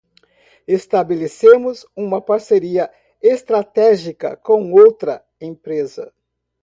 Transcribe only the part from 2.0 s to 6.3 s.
parceria estratégica com outra empresa.